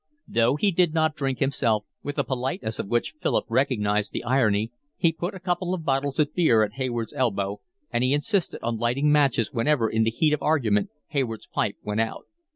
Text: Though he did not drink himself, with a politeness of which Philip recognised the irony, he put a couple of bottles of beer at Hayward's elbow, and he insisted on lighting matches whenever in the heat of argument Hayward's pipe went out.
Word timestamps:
Though 0.27 0.55
he 0.55 0.71
did 0.71 0.95
not 0.95 1.15
drink 1.15 1.37
himself, 1.37 1.85
with 2.01 2.17
a 2.17 2.23
politeness 2.23 2.79
of 2.79 2.87
which 2.87 3.13
Philip 3.21 3.45
recognised 3.47 4.11
the 4.11 4.23
irony, 4.23 4.71
he 4.97 5.11
put 5.13 5.35
a 5.35 5.39
couple 5.39 5.75
of 5.75 5.85
bottles 5.85 6.17
of 6.17 6.33
beer 6.33 6.63
at 6.63 6.73
Hayward's 6.73 7.13
elbow, 7.13 7.61
and 7.93 8.03
he 8.03 8.11
insisted 8.11 8.61
on 8.63 8.77
lighting 8.77 9.11
matches 9.11 9.53
whenever 9.53 9.87
in 9.87 10.01
the 10.01 10.09
heat 10.09 10.33
of 10.33 10.41
argument 10.41 10.89
Hayward's 11.09 11.45
pipe 11.45 11.75
went 11.83 12.01
out. 12.01 12.25